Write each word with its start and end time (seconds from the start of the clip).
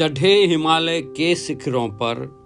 चढ़े 0.00 0.46
हिमालय 0.46 1.00
के 1.00 1.34
शिखरों 1.34 1.88
पर, 1.88 2.40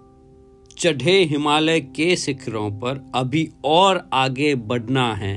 चढ़े 0.77 1.23
हिमालय 1.23 1.79
के 1.79 2.15
शिखरों 2.15 2.71
पर 2.71 3.11
अभी 3.15 3.51
और 3.65 4.09
आगे 4.13 4.55
बढ़ना 4.55 5.13
है। 5.13 5.35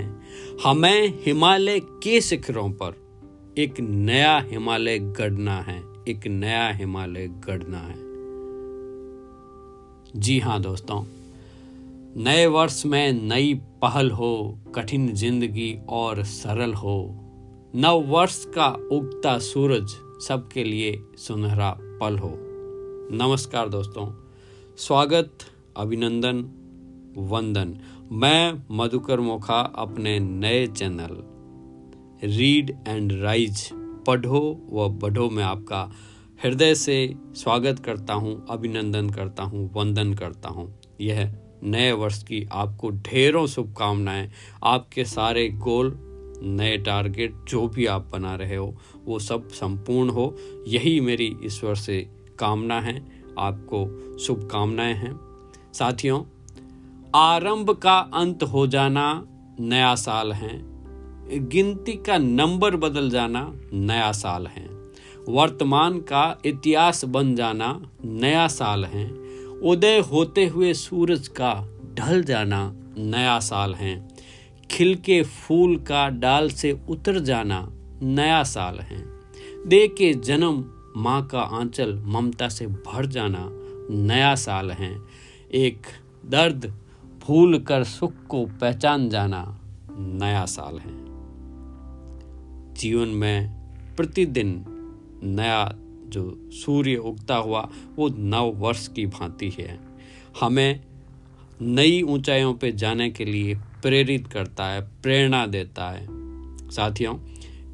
हमें 0.64 1.22
हिमालय 1.26 1.80
के 1.80 2.20
शिखरों 2.20 2.70
पर 2.70 3.54
एक 3.58 3.80
नया 3.80 4.38
हिमालय 4.40 4.98
गढ़ना 4.98 5.60
है, 5.60 5.78
एक 6.08 6.26
नया 6.26 6.68
हिमालय 6.70 7.28
गढ़ना 7.28 7.78
है। 7.78 7.96
जी 10.20 10.38
हाँ 10.38 10.60
दोस्तों, 10.62 11.02
नए 12.24 12.46
वर्ष 12.46 12.86
में 12.86 13.12
नई 13.12 13.54
पहल 13.54 14.10
हो, 14.10 14.58
कठिन 14.74 15.12
ज़िंदगी 15.14 15.78
और 15.88 16.22
सरल 16.24 16.74
हो। 16.74 16.98
नव 17.76 18.04
वर्ष 18.06 18.44
का 18.44 18.68
उगता 18.92 19.38
सूरज 19.38 19.96
सबके 20.20 20.64
लिए 20.64 21.02
सुनहरा 21.16 21.78
पल 21.80 22.18
हो 22.18 22.34
नमस्कार 23.12 23.68
दोस्तों 23.68 24.06
स्वागत 24.76 25.38
अभिनंदन 25.76 26.38
वंदन 27.16 27.78
मैं 28.12 28.62
मधुकर 28.70 29.20
मोखा 29.20 29.60
अपने 29.60 30.18
नए 30.20 30.66
चैनल 30.66 31.16
रीड 32.28 32.76
एंड 32.88 33.12
राइज 33.12 33.70
पढ़ो 34.06 34.66
व 34.72 34.88
बढ़ो 34.88 35.30
में 35.30 35.44
आपका 35.44 35.92
हृदय 36.44 36.74
से 36.74 37.14
स्वागत 37.34 37.78
करता 37.78 38.14
हूँ, 38.14 38.46
अभिनंदन 38.50 39.10
करता 39.10 39.42
हूँ, 39.42 39.70
वंदन 39.74 40.14
करता 40.14 40.48
हूँ। 40.48 40.80
यह 41.00 41.34
नए 41.64 41.92
वर्ष 41.92 42.22
की 42.22 42.48
आपको 42.52 42.90
ढेरों 42.90 43.46
शुभकामनाएँ 43.46 44.30
आपके 44.64 45.04
सारे 45.04 45.48
गोल 45.48 45.98
नए 46.42 46.76
टारगेट 46.76 47.34
जो 47.48 47.68
भी 47.68 47.86
आप 47.86 48.10
बना 48.12 48.34
रहे 48.34 48.56
हो 48.56 48.76
वो 49.08 49.18
सब 49.18 49.48
संपूर्ण 49.48 50.10
हो। 50.10 50.36
यही 50.68 51.00
मेरी 51.00 51.36
ईश्वर 51.44 51.74
से 51.74 52.10
कामना 52.38 52.80
है। 52.80 53.22
आपको 53.38 54.18
शुभकामनाएँ 54.18 54.94
हैं। 54.94 55.20
साथियों, 55.72 56.24
आरंभ 57.14 57.70
का 57.70 57.98
अंत 57.98 58.42
हो 58.42 58.66
जाना 58.66 59.26
नया 59.60 59.94
साल 59.94 60.32
है। 60.32 60.78
गिनती 61.48 61.92
का 61.92 62.18
नंबर 62.18 62.76
बदल 62.76 63.10
जाना 63.10 63.52
नया 63.72 64.12
साल 64.12 64.46
है। 64.46 64.66
वर्तमान 65.28 65.98
का 65.98 66.38
इतिहास 66.44 67.04
बन 67.04 67.34
जाना 67.34 67.90
नया 68.04 68.48
साल 68.48 68.84
है। 68.84 69.10
उदय 69.64 69.98
होते 69.98 70.46
हुए 70.46 70.74
सूरज 70.74 71.28
का 71.28 71.80
ढल 71.94 72.22
जाना 72.22 72.74
नया 72.98 73.38
साल 73.40 73.74
है। 73.74 74.08
खिल 74.70 74.94
के 74.94 75.22
फूल 75.22 75.76
का 75.76 76.08
डाल 76.08 76.50
से 76.50 76.80
उतर 76.88 77.18
जाना 77.18 77.72
नया 78.02 78.42
साल 78.42 78.78
है। 78.78 79.04
दे 79.66 79.88
के 79.88 80.14
जन्म, 80.14 80.64
माँ 80.96 81.26
का 81.26 81.40
आंचल 81.40 82.02
ममता 82.04 82.48
से 82.48 82.66
भर 82.66 83.06
जाना 83.06 83.48
नया 83.90 84.34
साल 84.34 84.70
है। 84.70 84.98
एक 85.52 85.86
दर्द 86.26 86.74
भूल 87.26 87.58
कर 87.58 87.84
सुख 87.84 88.12
को 88.28 88.46
पहचान 88.46 89.08
जाना 89.08 89.60
नया 89.98 90.44
साल 90.44 90.78
है। 90.78 91.08
जीवन 92.74 93.08
में 93.08 93.50
प्रतिदिन 93.96 94.64
नया 95.24 95.72
जो 96.08 96.50
सूर्य 96.52 96.96
उगता 96.96 97.36
हुआ, 97.36 97.68
वो 97.96 98.08
नव 98.08 98.52
वर्ष 98.56 98.88
की 98.88 99.06
भांति 99.06 99.50
है। 99.50 99.80
हमें 100.40 100.80
नई 101.62 102.02
ऊंचाइयों 102.02 102.54
पे 102.54 102.72
जाने 102.72 103.10
के 103.10 103.24
लिए 103.24 103.54
प्रेरित 103.54 104.26
करता 104.26 104.66
है, 104.66 104.80
प्रेरणा 105.02 105.46
देता 105.46 105.90
है। 105.90 106.06
साथियों 106.70 107.14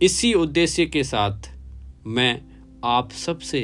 इसी 0.05 0.34
उद्देश्य 0.34 0.86
के 0.86 1.05
साथ 1.05 1.58
मैं 2.06 2.42
आप 2.84 3.10
सबसे 3.10 3.60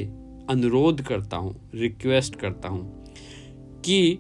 अनुरोध 0.50 1.02
करता 1.02 1.36
हूँ 1.36 1.70
रिक्वेस्ट 1.74 2.36
करता 2.36 2.68
हूँ 2.68 3.05
कि 3.84 4.18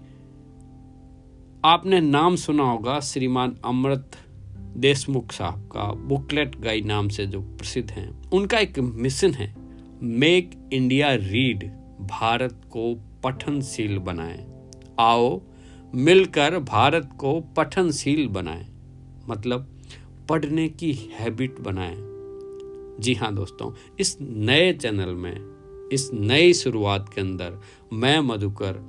आपने 1.64 2.00
नाम 2.00 2.36
सुना 2.36 2.62
होगा 2.62 3.00
श्रीमान 3.00 3.56
अमृत 3.64 4.10
देशमुख 4.76 5.32
साहब 5.32 5.70
का, 5.72 5.92
बुकलेट 5.92 6.60
गाई 6.60 6.80
नाम 6.80 7.08
से 7.08 7.26
जो 7.26 7.40
प्रसिद्ध 7.40 7.90
हैं। 7.90 8.30
उनका 8.30 8.58
एक 8.58 8.78
मिशन 8.78 9.34
है 9.34 9.54
मेक 10.02 10.70
इंडिया 10.72 11.14
रीड 11.14 11.64
भारत 12.00 12.60
को 12.70 12.94
पठनशील 13.24 13.98
बनाए। 13.98 14.46
आओ 14.98 15.40
मिलकर 15.94 16.58
भारत 16.58 17.10
को 17.18 17.40
पठनशील 17.40 18.28
बनाए। 18.28 18.66
मतलब 19.28 19.76
पढ़ने 20.28 20.68
की 20.68 20.92
हैबिट 20.92 21.60
बनाए। 21.60 22.09
जी 23.00 23.14
हाँ 23.14 23.34
दोस्तों, 23.34 23.72
इस 24.00 24.18
नए 24.20 24.72
चैनल 24.72 25.14
में, 25.14 25.88
इस 25.92 26.10
नई 26.14 26.52
शुरुआत 26.52 27.10
के 27.14 27.20
अंदर 27.20 27.60
मैं, 27.92 28.20
मधुकर, 28.20 28.80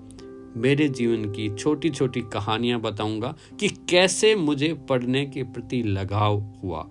मेरे 0.57 0.87
जीवन 0.89 1.25
की 1.25 1.55
छोटी 1.55 1.89
छोटी 1.89 2.21
कहानियाँ 2.21 2.79
बताऊँगा 2.81 3.35
कि 3.59 3.69
कैसे 3.69 4.35
मुझे 4.35 4.73
पढ़ने 4.73 5.25
के 5.25 5.43
प्रति 5.43 5.83
लगाव 5.83 6.39
हुआ। 6.63 6.89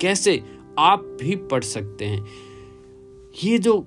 कैसे 0.00 0.42
आप 0.78 1.18
भी 1.22 1.36
पढ़ 1.36 1.64
सकते 1.64 2.04
हैं। 2.04 2.26
ये 3.44 3.58
जो 3.58 3.86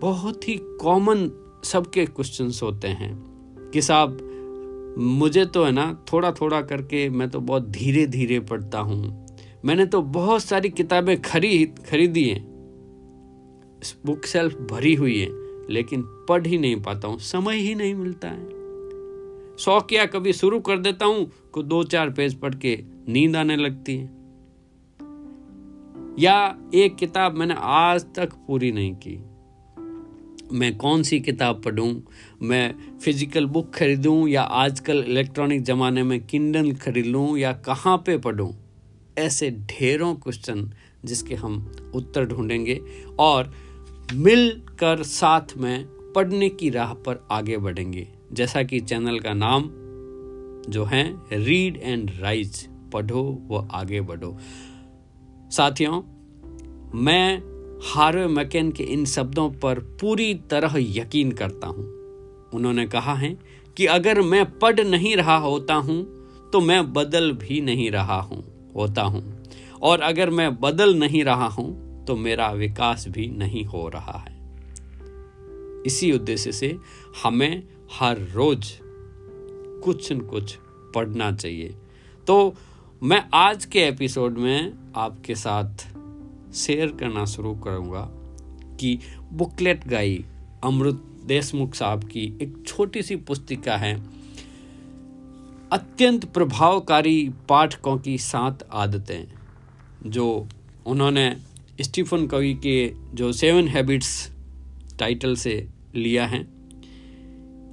बहुत 0.00 0.48
ही 0.48 0.56
कॉमन 0.56 1.30
सबके 1.64 2.06
क्वेश्चंस 2.06 2.62
होते 2.62 2.88
हैं 2.88 3.14
कि 3.72 3.82
साहब, 3.82 4.18
मुझे 4.98 5.44
तो 5.44 5.64
है 5.64 5.72
ना 5.72 6.04
थोड़ा 6.12 6.32
थोड़ा 6.32 6.62
करके 6.62 7.08
मैं 7.10 7.30
तो 7.30 7.40
बहुत 7.40 7.68
धीरे 7.68 8.06
धीरे 8.06 8.40
पढ़ता 8.40 8.78
हूँ। 8.78 9.25
मैंने 9.66 9.86
तो 9.86 10.02
बहुत 10.02 10.42
सारी 10.42 10.70
किताबें 10.70 11.22
खरीद 11.22 11.84
खरीदी 11.90 12.24
हैं। 12.24 12.44
बुक 14.06 14.24
सेल्फ 14.24 14.54
भरी 14.54 14.94
हुई 14.94 15.18
है, 15.20 15.28
लेकिन 15.72 16.02
पढ़ 16.02 16.46
ही 16.46 16.58
नहीं 16.58 16.82
पाता 16.82 17.08
हूँ, 17.08 17.18
समय 17.18 17.56
ही 17.56 17.74
नहीं 17.74 17.94
मिलता 17.94 18.28
है। 18.28 18.48
शौक 19.56 19.92
या 19.92 20.06
कभी 20.06 20.32
शुरू 20.32 20.60
कर 20.60 20.78
देता 20.78 21.06
हूँ, 21.06 21.50
को 21.52 21.62
दो 21.62 21.84
चार 21.84 22.10
पेज 22.10 22.34
पढ़ 22.34 22.54
के 22.54 22.78
नींद 23.08 23.36
आने 23.36 23.56
लगती 23.56 23.96
है। 23.96 24.04
या 26.18 26.58
एक 26.74 26.96
किताब 26.96 27.34
मैंने 27.34 27.54
आज 27.58 28.04
तक 28.14 28.32
पूरी 28.32 28.72
नहीं 28.72 28.94
की। 28.94 29.24
मैं 30.52 30.76
कौन 30.76 31.02
सी 31.02 31.20
किताब 31.20 31.62
पढ़ूं? 31.62 32.00
मैं 32.42 32.74
फ़िज़िकल 32.98 33.46
बुक 33.46 33.74
खरीदूं 33.74 34.28
या 34.28 34.42
आजकल 34.42 35.04
इलेक्ट्रॉनिक 35.08 35.62
ज़माने 35.62 36.02
में 36.02 36.26
किंडल 36.26 36.72
खरीद 36.72 37.06
लूँ 37.06 37.38
या 37.38 37.52
कहाँ 37.52 37.96
पे 37.98 38.18
पढ़ूं? 38.18 38.52
ऐसे 39.18 39.50
ढेरों 39.50 40.14
क्वेश्चन 40.14 40.70
जिसके 41.04 41.34
हम 41.34 41.72
उत्तर 41.94 42.24
ढूंढेंगे 42.24 42.80
और 43.18 43.52
मिलकर 44.14 45.02
साथ 45.02 45.56
में 45.56 45.84
पढ़ने 46.14 46.48
की 46.48 46.70
राह 46.70 46.94
पर 46.94 47.26
आगे 47.30 47.56
बढ़ेंगे। 47.56 48.06
जैसा 48.32 48.62
कि 48.62 48.80
चैनल 48.80 49.18
का 49.20 49.32
नाम 49.34 49.70
जो 50.70 50.84
है 50.84 51.04
रीड 51.32 51.76
एंड 51.76 52.10
राइज 52.20 52.66
पढ़ो 52.92 53.22
व 53.50 53.68
आगे 53.72 54.00
बढ़ो। 54.00 54.36
साथियों, 55.50 56.02
मैं 56.94 57.38
हार्वे 57.84 58.26
मैकेन 58.26 58.70
के 58.72 58.84
इन 58.84 59.04
शब्दों 59.04 59.48
पर 59.50 59.78
पूरी 60.00 60.34
तरह 60.50 60.74
यकीन 60.76 61.32
करता 61.32 61.66
हूँ। 61.66 61.86
उन्होंने 62.54 62.86
कहा 62.86 63.14
है 63.14 63.36
कि 63.76 63.86
अगर 63.86 64.20
मैं 64.20 64.44
पढ़ 64.58 64.80
नहीं 64.80 65.16
रहा 65.16 65.36
होता 65.36 65.74
हूँ 65.74 66.02
तो 66.52 66.60
मैं 66.60 66.92
बदल 66.92 67.32
भी 67.32 67.60
नहीं 67.60 67.90
रहा 67.90 68.20
हूँ। 68.20 68.55
होता 68.76 69.02
हूँ। 69.02 69.42
और 69.82 70.00
अगर 70.00 70.30
मैं 70.30 70.54
बदल 70.60 70.94
नहीं 70.94 71.24
रहा 71.24 71.46
हूँ 71.46 72.04
तो 72.04 72.16
मेरा 72.16 72.50
विकास 72.50 73.08
भी 73.08 73.26
नहीं 73.28 73.64
हो 73.64 73.88
रहा 73.88 74.18
है। 74.18 74.34
इसी 75.86 76.12
उद्देश्य 76.12 76.52
से 76.52 76.76
हमें 77.24 77.62
हर 77.92 78.18
रोज 78.32 78.72
कुछ 79.84 80.12
न 80.12 80.20
कुछ 80.20 80.56
पढ़ना 80.94 81.32
चाहिए। 81.32 81.74
तो 82.26 82.54
मैं 83.02 83.22
आज 83.34 83.64
के 83.64 83.80
एपिसोड 83.80 84.38
में 84.38 84.72
आपके 84.96 85.34
साथ 85.34 85.86
शेयर 86.54 86.92
करना 87.00 87.24
शुरू 87.24 87.54
करूँगा 87.54 88.08
कि 88.80 88.98
बुकलेट 89.32 89.86
गाई 89.88 90.24
अमृत 90.64 91.02
देशमुख 91.26 91.74
साहब 91.74 92.04
की 92.04 92.24
एक 92.42 92.62
छोटी 92.66 93.02
सी 93.02 93.16
पुस्तिका 93.16 93.76
है। 93.76 93.94
अत्यंत 95.72 96.24
प्रभावकारी 96.24 97.28
पाठकों 97.48 97.96
की 97.98 98.16
सात 98.18 98.62
आदतें, 98.72 99.24
जो 100.06 100.48
उन्होंने 100.86 101.36
स्टीफन 101.80 102.26
कवि 102.26 102.52
के 102.54 102.92
जो 103.14 103.32
सेवन 103.32 103.68
हैबिट्स 103.68 104.10
टाइटल 104.98 105.34
से 105.36 105.54
लिया 105.94 106.26
है, 106.26 106.38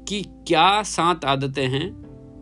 कि 0.08 0.22
क्या 0.48 0.82
सात 0.84 1.26
आदतें 1.26 1.68
हैं 1.68 1.92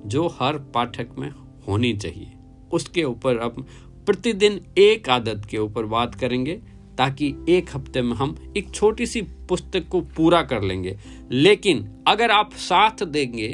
जो 0.06 0.28
हर 0.40 0.58
पाठक 0.76 1.10
में 1.18 1.30
होनी 1.68 1.94
चाहिए। 1.94 2.32
उसके 2.74 3.04
ऊपर 3.04 3.38
अब 3.38 3.66
प्रतिदिन 4.06 4.60
एक 4.78 5.10
आदत 5.10 5.46
के 5.46 5.58
ऊपर 5.58 5.86
बात 5.86 6.16
करेंगे, 6.16 6.56
ताकि 6.98 7.34
एक 7.50 7.76
हफ़्ते 7.76 8.02
में 8.02 8.16
हम 8.16 8.36
एक 8.58 8.72
छोटी 8.72 9.06
सी 9.06 9.22
पुस्तक 9.50 9.88
को 9.90 10.02
पूरा 10.02 10.42
कर 10.44 10.64
लेंगे। 10.64 10.98
लेकिन 11.32 11.88
अगर 12.08 12.32
आप 12.32 12.54
साथ 12.54 13.04
देंगे 13.04 13.50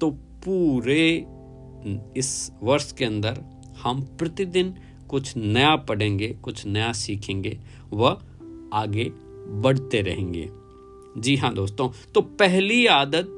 तो 0.00 0.10
पूरे 0.44 1.26
इस 2.16 2.52
वर्ष 2.62 2.92
के 2.92 3.04
अंदर 3.04 3.40
हम 3.82 4.02
प्रतिदिन 4.18 4.74
कुछ 5.08 5.36
नया 5.36 5.76
पढ़ेंगे, 5.76 6.28
कुछ 6.28 6.66
नया 6.66 6.92
सीखेंगे 6.92 7.58
व 7.92 8.16
आगे 8.72 9.04
बढ़ते 9.62 10.00
रहेंगे। 10.00 10.48
जी 11.20 11.36
हाँ 11.36 11.54
दोस्तों 11.54 11.88
तो 12.14 12.20
पहली 12.20 12.86
आदत 12.86 13.36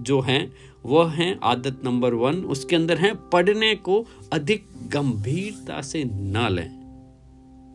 जो 0.00 0.20
है, 0.20 0.52
वह 0.86 1.10
है 1.10 1.38
आदत 1.42 1.80
नंबर 1.84 2.14
वन। 2.14 2.34
उसके 2.44 2.76
अंदर 2.76 2.98
है, 2.98 3.14
पढ़ने 3.30 3.74
को 3.74 4.04
अधिक 4.32 4.66
गंभीरता 4.92 5.80
से 5.82 6.04
न 6.04 6.48
लें। 6.50 6.68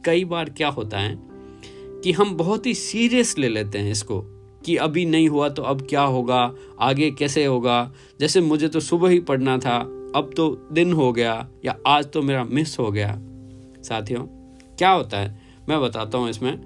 कई 0.05 0.25
बार 0.25 0.49
क्या 0.49 0.69
होता 0.69 0.99
है 0.99 1.17
कि 2.03 2.11
हम 2.11 2.35
बहुत 2.37 2.65
ही 2.65 2.73
सीरियस 2.73 3.37
ले 3.37 3.49
लेते 3.49 3.79
हैं 3.79 3.91
इसको। 3.91 4.21
कि 4.65 4.75
अभी 4.77 5.05
नहीं 5.05 5.29
हुआ 5.29 5.49
तो 5.49 5.63
अब 5.63 5.81
क्या 5.81 6.01
होगा? 6.03 6.53
आगे 6.79 7.09
कैसे 7.11 7.45
होगा? 7.45 7.91
जैसे 8.19 8.41
मुझे 8.41 8.67
तो 8.67 8.79
सुबह 8.79 9.09
ही 9.09 9.19
पढ़ना 9.19 9.57
था, 9.57 9.77
अब 10.15 10.31
तो 10.37 10.49
दिन 10.71 10.93
हो 10.93 11.11
गया 11.13 11.47
या 11.65 11.77
आज 11.87 12.11
तो 12.11 12.21
मेरा 12.21 12.43
मिस 12.43 12.77
हो 12.79 12.91
गया। 12.91 13.15
साथियों, 13.83 14.23
क्या 14.77 14.89
होता 14.89 15.17
है? 15.17 15.39
मैं 15.69 15.81
बताता 15.81 16.17
हूँ 16.17 16.29
इसमें। 16.29 16.59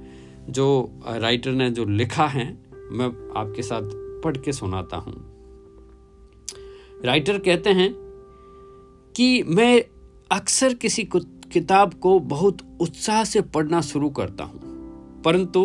जो 0.49 0.89
राइटर 1.07 1.51
ने 1.51 1.69
जो 1.69 1.85
लिखा 1.85 2.25
है, 2.27 2.45
मैं 2.91 3.05
आपके 3.37 3.61
साथ 3.61 3.89
पढ़ 4.23 4.37
के 4.37 4.53
सुनाता 4.53 4.97
हूँ। 4.97 5.13
राइटर 7.05 7.37
कहते 7.39 7.69
हैं 7.69 7.93
कि 9.15 9.43
मैं 9.43 9.83
अक्सर 10.31 10.73
किसी 10.73 11.07
किताब 11.13 11.93
को 11.93 12.19
बहुत 12.19 12.61
उत्साह 12.81 13.23
से 13.23 13.41
पढ़ना 13.41 13.81
शुरू 13.81 14.09
करता 14.09 14.43
हूँ, 14.43 14.59
परंतु 15.21 15.61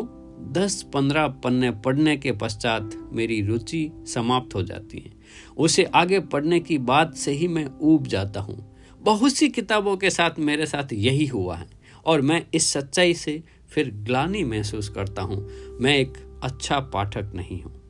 10-15 0.48 1.28
पन्ने 1.28 1.70
पढ़ने 1.70 2.16
के 2.16 2.32
पश्चात 2.32 3.10
मेरी 3.12 3.42
रुचि 3.42 3.92
समाप्त 4.06 4.54
हो 4.54 4.62
जाती 4.62 4.98
है। 4.98 5.10
उसे 5.56 5.84
आगे 5.84 6.20
पढ़ने 6.20 6.60
की 6.60 6.78
बात 6.78 7.14
से 7.14 7.32
ही 7.32 7.48
मैं 7.48 7.66
ऊब 7.80 8.06
जाता 8.06 8.40
हूँ। 8.40 8.76
बहुत 9.00 9.32
सी 9.32 9.48
किताबों 9.48 9.96
के 9.96 10.10
साथ 10.10 10.30
मेरे 10.38 10.66
साथ 10.66 10.92
यही 10.92 11.26
हुआ 11.26 11.56
है 11.56 11.66
और 12.06 12.20
मैं 12.20 12.46
इस 12.54 12.72
सच्चाई 12.72 13.14
से 13.14 13.42
फिर 13.70 13.90
ग्लानी 13.90 14.44
महसूस 14.44 14.88
करता 14.88 15.22
हूँ। 15.22 15.48
मैं 15.80 15.98
एक 15.98 16.40
अच्छा 16.42 16.80
पाठक 16.80 17.32
नहीं 17.34 17.62
हूँ। 17.62 17.80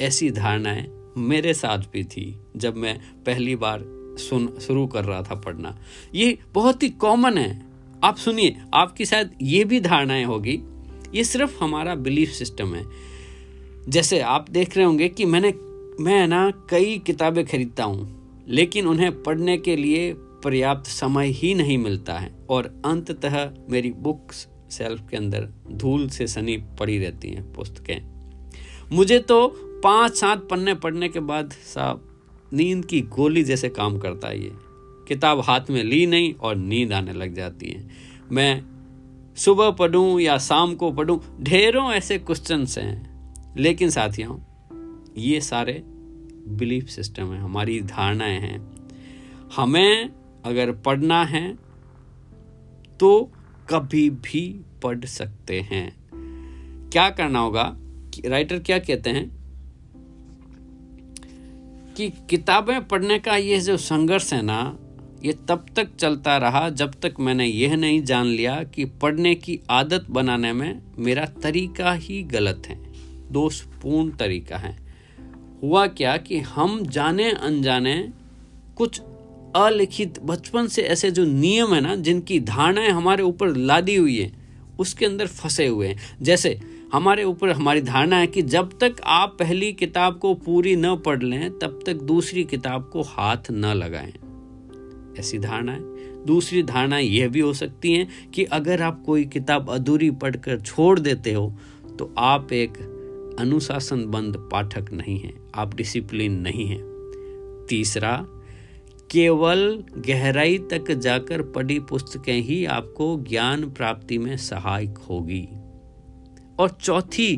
ऐसी 0.00 0.30
धारणाएँ 0.30 1.12
मेरे 1.16 1.54
साथ 1.54 1.78
भी 1.78 2.04
थी 2.04 2.40
जब 2.56 2.76
मैं 2.76 2.98
पहली 3.26 3.56
बार 3.56 3.84
सुन, 4.18 4.58
शुरू 4.60 4.86
कर 4.86 5.04
रहा 5.04 5.22
था 5.22 5.34
पढ़ना। 5.34 5.78
ये 6.14 6.38
बहुत 6.54 6.82
ही 6.82 6.88
कॉमन 6.88 7.38
है। 7.38 7.66
आप 8.04 8.16
सुनिए, 8.16 8.56
आपकी 8.74 9.04
शायद 9.04 9.30
ये 9.42 9.64
भी 9.64 9.80
धारणाएँ 9.80 10.24
होगी। 10.24 10.60
ये 11.14 11.24
सिर्फ़ 11.24 11.64
हमारा 11.64 11.94
बिलीफ 11.94 12.30
सिस्टम 12.30 12.74
है। 12.74 12.84
जैसे 13.88 14.20
आप 14.20 14.50
देख 14.50 14.76
रहे 14.76 14.86
होंगे 14.86 15.08
कि 15.08 15.24
मैंने, 15.24 15.54
मैं 16.00 16.26
ना 16.28 16.50
कई 16.70 16.98
किताबें 16.98 17.44
खरीदता 17.46 17.84
हूँ, 17.84 18.44
लेकिन 18.48 18.86
उन्हें 18.86 19.22
पढ़ने 19.22 19.56
के 19.58 19.76
लिए 19.76 20.12
पर्याप्त 20.44 20.86
समय 20.86 21.28
ही 21.28 21.54
नहीं 21.54 21.78
मिलता 21.78 22.14
है 22.14 22.30
और 22.50 22.66
अंततः 22.84 23.50
मेरी 23.70 23.90
बुक्स 23.90 24.46
सेल्फ 24.70 25.08
के 25.10 25.16
अंदर 25.16 25.48
धूल 25.72 26.08
से 26.08 26.26
सनी 26.26 26.56
पड़ी 26.78 26.98
रहती 26.98 27.30
हैं 27.30 27.52
पुस्तकें। 27.52 28.00
मुझे 28.92 29.18
तो 29.18 29.46
पाँच 29.84 30.16
सात 30.16 30.46
पन्ने 30.50 30.74
पढ़ने 30.74 31.08
के 31.08 31.20
बाद 31.20 31.52
साहब 31.74 32.02
नींद 32.52 32.84
की 32.84 33.00
गोली 33.00 33.42
जैसे 33.44 33.68
काम 33.68 33.98
करता 33.98 34.28
है 34.28 34.42
ये। 34.42 34.50
किताब 35.08 35.40
हाथ 35.40 35.70
में 35.70 35.82
ली 35.84 36.06
नहीं 36.06 36.32
और 36.34 36.56
नींद 36.56 36.92
आने 36.92 37.12
लग 37.12 37.34
जाती 37.34 37.70
है। 37.70 37.88
मैं 38.32 38.62
सुबह 39.36 39.70
पढ़ूं 39.70 40.18
या 40.18 40.38
शाम 40.38 40.74
को 40.74 40.92
पढ़ूं, 40.92 41.44
ढेरों 41.44 41.92
ऐसे 41.92 42.18
क्वेश्चन 42.18 42.66
हैं। 42.78 43.16
लेकिन 43.56 43.90
साथियों, 43.90 44.38
ये 45.18 45.40
सारे 45.40 45.82
बिलीफ 46.48 46.88
सिस्टम 46.88 47.32
है, 47.32 47.40
हमारी 47.40 47.80
धारणाएँ 47.80 48.40
हैं। 48.40 48.76
हमें 49.56 50.10
अगर 50.44 50.72
पढ़ना 50.72 51.24
है 51.24 51.58
तो 53.00 53.32
कभी 53.70 54.10
भी 54.10 54.64
पढ़ 54.82 55.04
सकते 55.04 55.60
हैं। 55.60 55.96
क्या 56.90 57.10
करना 57.10 57.38
होगा? 57.38 57.76
राइटर 58.26 58.58
क्या 58.58 58.78
कहते 58.78 59.10
हैं? 59.10 59.36
कि 61.96 62.10
किताबें 62.30 62.88
पढ़ने 62.88 63.18
का 63.18 63.36
ये 63.36 63.60
जो 63.60 63.76
संघर्ष 63.76 64.32
है 64.32 64.42
ना 64.42 64.78
ये 65.24 65.32
तब 65.48 65.66
तक 65.76 65.88
चलता 65.96 66.36
रहा 66.36 66.68
जब 66.70 66.92
तक 67.02 67.14
मैंने 67.20 67.46
यह 67.46 67.76
नहीं 67.76 68.02
जान 68.02 68.26
लिया 68.26 68.62
कि 68.64 68.84
पढ़ने 68.84 69.34
की 69.34 69.60
आदत 69.70 70.06
बनाने 70.10 70.52
में 70.52 70.82
मेरा 70.98 71.24
तरीका 71.24 71.92
ही 71.92 72.22
गलत 72.22 72.62
है, 72.66 72.78
दोषपूर्ण 73.32 74.10
तरीका 74.10 74.56
है। 74.56 74.76
हुआ 75.62 75.86
क्या 75.86 76.16
कि 76.16 76.38
हम 76.38 76.86
जाने 76.86 77.30
अनजाने 77.30 78.08
कुछ 78.76 79.00
अलिखित 79.56 80.18
बचपन 80.18 80.66
से 80.66 80.82
ऐसे 80.82 81.10
जो 81.10 81.24
नियम 81.24 81.74
है 81.74 81.80
ना, 81.80 81.96
जिनकी 81.96 82.40
धारणाएँ 82.40 82.90
हमारे 82.90 83.22
ऊपर 83.22 83.56
लादी 83.56 83.96
हुई 83.96 84.18
है, 84.18 84.32
उसके 84.78 85.06
अंदर 85.06 85.26
फंसे 85.26 85.66
हुए 85.66 85.88
हैं। 85.88 85.98
जैसे 86.22 86.60
हमारे 86.92 87.24
ऊपर 87.24 87.50
हमारी 87.50 87.80
धारणा 87.80 88.16
है 88.16 88.26
कि 88.26 88.42
जब 88.42 88.78
तक 88.78 88.96
आप 89.04 89.36
पहली 89.38 89.72
किताब 89.72 90.18
को 90.18 90.34
पूरी 90.34 90.76
न 90.76 90.96
पढ़ 90.96 91.22
लें, 91.22 91.58
तब 91.58 91.80
तक 91.86 91.94
दूसरी 91.94 92.44
किताब 92.44 92.90
को 92.92 93.02
हाथ 93.02 93.50
न 93.50 93.64
लगाएँ। 93.64 94.12
ऐसी 95.18 95.38
धारणा 95.38 95.72
है 95.72 95.80
दूसरी 96.24 96.62
धारणा 96.62 96.98
यह 96.98 97.28
भी 97.28 97.40
हो 97.40 97.52
सकती 97.52 97.92
है 97.92 98.08
कि 98.34 98.44
अगर 98.44 98.82
आप 98.82 99.02
कोई 99.06 99.24
किताब 99.24 99.70
अधूरी 99.70 100.10
पढ़कर 100.10 100.60
छोड़ 100.60 101.00
देते 101.00 101.32
हो 101.32 101.54
तो 101.98 102.14
आप 102.18 102.52
एक 102.52 102.92
अनुशासन 103.38 104.06
बंद 104.06 104.48
पाठक 104.52 104.92
नहीं 104.92 105.18
हैं। 105.18 105.50
आप 105.54 105.74
डिसिप्लिन 105.74 106.32
नहीं 106.32 106.66
हैं। 106.66 106.82
तीसरा, 107.68 108.26
केवल 109.10 109.84
गहराई 109.98 110.58
तक 110.58 110.92
जाकर 110.92 111.42
पढ़ी 111.42 111.80
पुस्तकें 111.80 112.42
ही 112.42 112.64
आपको 112.64 113.24
ज्ञान 113.28 113.70
प्राप्ति 113.70 114.18
में 114.18 114.36
सहायक 114.36 114.98
होगी। 114.98 115.48
और 116.58 116.70
चौथी, 116.70 117.36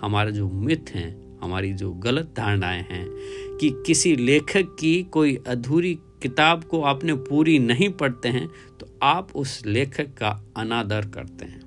हमारा 0.00 0.30
जो 0.30 0.50
मिथ 0.50 0.90
है, 0.90 1.36
हमारी 1.42 1.72
जो 1.72 1.92
गलत 1.92 2.34
धारणाएँ 2.36 2.86
हैं 2.90 3.06
कि 3.60 3.82
किसी 3.86 4.16
लेखक 4.16 4.76
की 4.80 5.02
कोई 5.02 5.38
अधूरी 5.46 5.98
किताब 6.22 6.64
को 6.64 6.82
आपने 6.82 7.14
पूरी 7.22 7.58
नहीं 7.58 7.88
पढ़ते 7.90 8.28
हैं 8.28 8.46
तो 8.80 8.86
आप 9.02 9.36
उस 9.36 9.60
लेखक 9.66 10.14
का 10.14 10.28
अनादर 10.56 11.06
करते 11.08 11.44
हैं। 11.44 11.60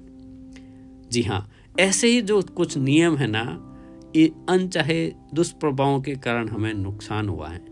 जी 1.12 1.22
हाँ 1.22 1.48
ऐसे 1.80 2.08
ही 2.08 2.22
जो 2.22 2.42
कुछ 2.56 2.78
नियम 2.78 3.18
है 3.18 3.28
ना, 3.28 3.42
ये 4.16 4.32
अनचाहे 4.50 5.06
दुष्प्रभावों 5.34 6.02
के 6.02 6.16
कारण 6.16 6.50
हमें 6.50 6.74
नुकसान 6.74 7.30
हुआ 7.30 7.50
है। 7.50 7.64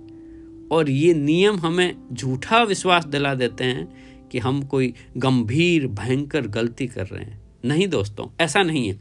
और 0.71 0.89
ये 0.89 1.13
नियम 1.13 1.57
हमें 1.57 1.95
झूठा 2.13 2.61
विश्वास 2.63 3.05
दिला 3.05 3.33
देते 3.35 3.63
हैं 3.63 4.27
कि 4.29 4.39
हम 4.39 4.61
कोई 4.63 4.93
गंभीर, 5.17 5.87
भयंकर 5.89 6.47
गलती 6.47 6.87
कर 6.87 7.05
रहे 7.05 7.23
हैं। 7.23 7.41
नहीं 7.65 7.87
दोस्तों, 7.87 8.27
ऐसा 8.41 8.63
नहीं 8.63 8.87
है। 8.87 8.99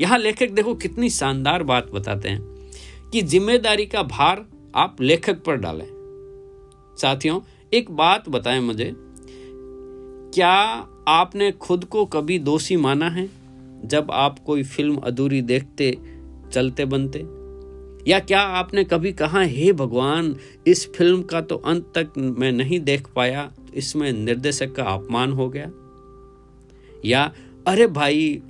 यहाँ 0.00 0.18
लेखक 0.18 0.50
देखो 0.50 0.74
कितनी 0.74 1.10
शानदार 1.10 1.62
बात 1.62 1.90
बताते 1.90 2.28
हैं 2.28 3.10
कि 3.12 3.22
ज़िम्मेदारी 3.22 3.86
का 3.86 4.02
भार 4.02 4.44
आप 4.76 5.00
लेखक 5.00 5.42
पर 5.44 5.56
डालें। 5.56 5.86
साथियों, 7.02 7.40
एक 7.72 7.90
बात 7.92 8.28
बताएँ 8.28 8.60
मुझे। 8.60 8.92
क्या 10.34 10.50
आपने 11.08 11.50
खुद 11.52 11.84
को 11.84 12.04
कभी 12.06 12.38
दोषी 12.40 12.76
माना 12.78 13.08
है, 13.08 13.28
जब 13.84 14.10
आप 14.12 14.38
कोई 14.38 14.62
फ़िल्म 14.64 14.96
अधूरी 14.96 15.40
देखते, 15.42 15.96
चलते 16.52 16.84
बनते? 16.84 17.18
या 18.06 18.18
क्या 18.18 18.40
आपने 18.40 18.84
कभी 18.84 19.12
कहा, 19.12 19.40
हे 19.40 19.72
भगवान, 19.72 20.34
इस 20.66 20.86
फ़िल्म 20.92 21.22
का 21.22 21.40
तो 21.40 21.56
अंत 21.56 21.92
तक 21.94 22.12
मैं 22.18 22.52
नहीं 22.52 22.80
देख 22.80 23.08
पाया, 23.16 23.50
इसमें 23.74 24.12
निर्देशक 24.14 24.74
का 24.74 24.84
अपमान 24.84 25.32
हो 25.32 25.48
गया? 25.48 25.70
या, 27.04 27.30
अरे 27.66 27.86
भाई, 27.88 28.40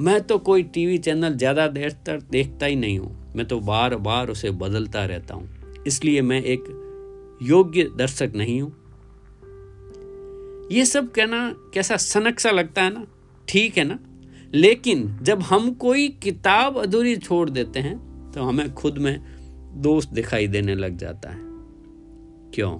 मैं 0.00 0.20
तो 0.20 0.38
कोई 0.40 0.62
टीवी 0.64 0.98
चैनल 0.98 1.34
ज़्यादा 1.34 1.66
देर 1.68 1.90
तक 2.06 2.22
देखता 2.30 2.66
ही 2.66 2.76
नहीं 2.76 2.98
हूँ, 2.98 3.16
मैं 3.36 3.46
तो 3.46 3.60
बार 3.62 3.96
बार 3.98 4.30
उसे 4.30 4.50
बदलता 4.52 5.04
रहता 5.04 5.34
हूँ, 5.34 5.48
इसलिए 5.86 6.22
मैं 6.22 6.42
एक 6.42 6.64
योग्य 7.42 7.90
दर्शक 7.96 8.32
नहीं 8.36 8.60
हूँ। 8.62 8.70
ये 10.72 10.84
सब 10.86 11.12
कहना 11.12 11.56
कैसा 11.74 11.96
सनक 11.96 12.40
सा 12.40 12.50
लगता 12.50 12.82
है 12.82 12.94
ना? 12.94 13.06
ठीक 13.48 13.78
है 13.78 13.84
ना? 13.84 13.98
लेकिन 14.54 15.18
जब 15.22 15.42
हम 15.42 15.74
कोई 15.74 16.08
किताब 16.08 16.78
अधूरी 16.78 17.16
छोड़ 17.16 17.50
देते 17.50 17.80
हैं 17.80 18.32
तो 18.32 18.42
हमें 18.42 18.74
खुद 18.74 18.98
में 18.98 19.20
दोष 19.82 20.06
दिखाई 20.06 20.46
देने 20.46 20.74
लग 20.74 20.96
जाता 20.96 21.30
है। 21.30 21.40
क्यों? 22.54 22.78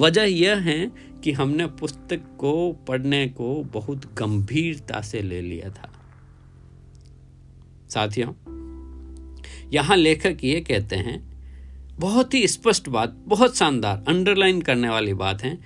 वजह 0.00 0.22
यह 0.22 0.56
है 0.56 0.92
कि 1.24 1.32
हमने 1.32 1.66
पुस्तक 1.66 2.20
को 2.38 2.72
पढ़ने 2.72 3.28
को 3.28 3.62
बहुत 3.64 4.14
गंभीरता 4.14 5.00
से 5.00 5.22
ले 5.22 5.40
लिया 5.40 5.70
था। 5.70 5.92
साथियों, 7.90 8.32
यहाँ 9.70 9.96
लेखक 9.96 10.38
ये 10.44 10.60
कहते 10.60 10.96
हैं 10.96 11.31
बहुत 12.02 12.34
ही 12.34 12.46
स्पष्ट 12.48 12.88
बात, 12.88 13.14
बहुत 13.26 13.56
शानदार 13.56 14.04
अंडरलाइन 14.08 14.60
करने 14.62 14.88
वाली 14.88 15.12
बात 15.14 15.42
है 15.42 15.58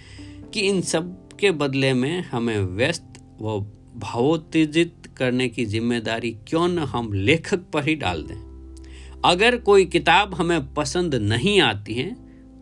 कि 0.55 0.61
इन 0.61 0.81
सब 0.83 1.07
के 1.41 1.51
बदले 1.53 1.93
में 1.95 2.23
हमें 2.23 2.59
व्यस्त 2.77 3.21
व 3.43 3.59
भावोत्तेजित 3.99 5.09
करने 5.17 5.49
की 5.49 5.65
ज़िम्मेदारी 5.65 6.31
क्यों 6.49 6.67
न 6.69 6.79
हम 6.89 7.13
लेखक 7.13 7.61
पर 7.73 7.85
ही 7.85 7.95
डाल 7.95 8.23
दें। 8.23 9.21
अगर 9.25 9.57
कोई 9.59 9.85
किताब 9.87 10.35
हमें 10.35 10.75
पसंद 10.75 11.15
नहीं 11.15 11.61
आती 11.61 11.95
है 11.95 12.11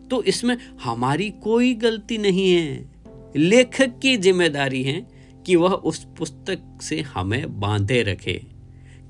तो 0.09 0.21
इसमें 0.23 0.57
हमारी 0.83 1.29
कोई 1.43 1.73
गलती 1.75 2.17
नहीं 2.17 2.49
है। 2.51 3.33
लेखक 3.37 3.99
की 4.01 4.15
ज़िम्मेदारी 4.17 4.83
है 4.83 4.99
कि 5.45 5.55
वह 5.55 5.73
उस 5.83 6.03
पुस्तक 6.17 6.81
से 6.81 7.01
हमें 7.07 7.59
बांधे 7.59 8.01
रखे। 8.03 8.41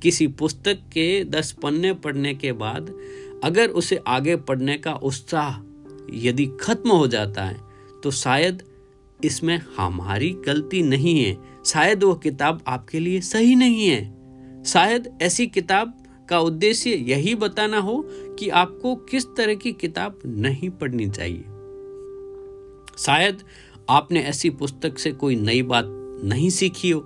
किसी 0.01 0.27
पुस्तक 0.39 0.79
के 0.93 1.23
दस 1.25 1.51
पन्ने 1.63 1.93
पढ़ने 1.95 2.33
के 2.35 2.51
बाद 2.55 2.93
अगर 3.45 3.69
उसे 3.69 3.95
आगे 4.07 4.35
पढ़ने 4.35 4.77
का 4.77 4.93
उत्साह 4.93 5.59
यदि 6.13 6.45
खत्म 6.61 6.89
हो 6.89 7.07
जाता 7.07 7.43
है 7.43 7.57
तो 8.03 8.11
शायद 8.11 8.63
इसमें 9.25 9.59
हमारी 9.77 10.29
गलती 10.45 10.81
नहीं 10.83 11.23
है। 11.23 11.37
शायद 11.65 12.03
वो 12.03 12.13
किताब 12.13 12.63
आपके 12.67 12.99
लिए 12.99 13.21
सही 13.21 13.55
नहीं 13.55 13.87
है। 13.87 14.63
शायद 14.63 15.17
ऐसी 15.21 15.47
किताब 15.47 15.93
का 16.29 16.39
उद्देश्य 16.39 16.89
यही 16.89 17.35
बताना 17.35 17.79
हो 17.79 18.01
कि 18.39 18.49
आपको 18.49 18.95
किस 18.95 19.25
तरह 19.37 19.55
की 19.55 19.71
किताब 19.71 20.19
नहीं 20.25 20.69
पढ़नी 20.69 21.09
चाहिए। 21.09 21.43
शायद 22.97 23.43
आपने 23.89 24.19
ऐसी 24.19 24.49
पुस्तक 24.49 24.99
से 24.99 25.11
कोई 25.11 25.35
नई 25.35 25.61
बात 25.61 25.85
नहीं 26.23 26.49
सीखी 26.49 26.89
हो। 26.89 26.99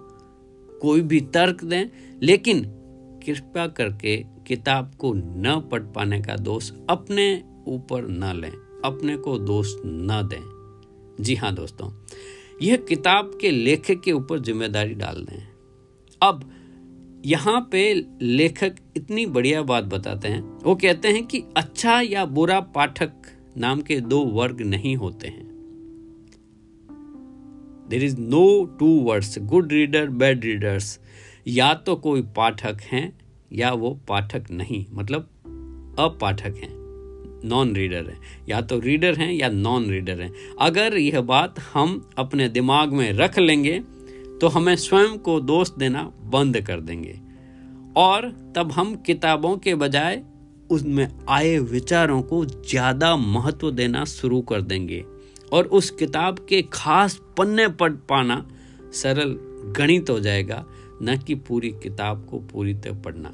कोई 0.81 1.01
भी 1.01 1.21
तर्क 1.21 1.63
दें, 1.63 1.89
लेकिन 2.23 2.65
कृपया 3.25 3.67
करके 3.69 4.15
किताब 4.47 4.91
को 4.95 5.13
न 5.13 5.59
पढ़ 5.71 5.83
पाने 5.95 6.21
का 6.21 6.35
दोष 6.37 6.71
अपने 6.89 7.25
ऊपर 7.67 8.07
न 8.09 8.33
लें, 8.35 8.51
अपने 8.85 9.15
को 9.17 9.37
दोष 9.39 9.73
न 9.85 10.21
दें। 10.31 11.23
जी 11.23 11.35
हाँ 11.35 11.53
दोस्तों, 11.55 11.89
यह 12.61 12.77
किताब 12.79 13.37
के 13.41 13.51
लेखक 13.51 14.01
के 14.01 14.11
ऊपर 14.11 14.39
ज़िम्मेदारी 14.39 14.93
डाल 14.93 15.25
दें। 15.25 15.47
अब 16.21 16.49
यहाँ 17.25 17.59
पे 17.71 17.93
लेखक 18.21 18.75
इतनी 18.97 19.25
बढ़िया 19.27 19.61
बात 19.63 19.83
बताते 19.83 20.27
हैं। 20.27 20.41
वो 20.63 20.75
कहते 20.75 21.07
हैं 21.07 21.25
कि 21.25 21.43
अच्छा 21.57 21.99
या 22.01 22.25
बुरा 22.27 22.59
पाठक 22.75 23.11
नाम 23.57 23.81
के 23.81 23.99
दो 24.01 24.19
वर्ग 24.33 24.61
नहीं 24.61 24.95
होते 24.95 25.27
हैं। 25.27 25.47
There 27.89 28.03
is 28.03 28.19
no 28.19 28.63
two 28.79 28.87
words 29.01 29.37
good 29.41 29.71
reader 29.73 30.09
bad 30.09 30.43
readers 30.45 30.99
या 31.49 31.73
तो 31.75 31.95
कोई 31.97 32.21
पाठक 32.35 32.81
हैं 32.83 33.11
या 33.53 33.71
वो 33.73 33.89
पाठक 34.07 34.51
नहीं 34.51 34.85
मतलब 34.91 35.95
अपाठक 35.99 36.55
हैं 36.57 36.77
नॉन 37.45 37.73
रीडर 37.75 38.09
हैं। 38.09 38.19
या 38.49 38.59
तो 38.61 38.79
रीडर 38.79 39.15
हैं 39.15 39.31
या 39.33 39.49
नॉन 39.49 39.89
रीडर 39.89 40.21
हैं। 40.21 40.31
अगर 40.61 40.97
यह 40.97 41.21
बात 41.23 41.59
हम 41.73 42.09
अपने 42.17 42.47
दिमाग 42.49 42.93
में 42.93 43.11
रख 43.13 43.39
लेंगे 43.39 43.79
तो 44.41 44.47
हमें 44.47 44.75
स्वयं 44.77 45.17
को 45.17 45.39
दोष 45.41 45.71
देना 45.71 46.03
बंद 46.33 46.59
कर 46.61 46.79
देंगे। 46.81 47.19
और 47.97 48.29
तब 48.55 48.71
हम 48.71 48.95
किताबों 49.05 49.55
के 49.57 49.75
बजाय 49.75 50.21
उसमें 50.69 51.07
आए 51.29 51.57
विचारों 51.59 52.21
को 52.21 52.43
ज़्यादा 52.45 53.15
महत्व 53.17 53.71
देना 53.71 54.03
शुरू 54.07 54.41
कर 54.41 54.61
देंगे 54.61 55.03
और 55.53 55.67
उस 55.69 55.89
किताब 55.91 56.45
के 56.49 56.61
खास 56.73 57.19
पन्ने 57.37 57.67
पढ़ 57.75 57.93
पाना 58.09 58.45
सरल 58.93 59.35
गणित 59.77 60.09
हो 60.09 60.19
जाएगा। 60.19 60.65
न 61.01 61.17
कि 61.17 61.35
पूरी 61.35 61.69
किताब 61.69 62.25
को 62.25 62.39
पूरी 62.39 62.73
तरह 62.73 63.01
पढ़ना। 63.01 63.33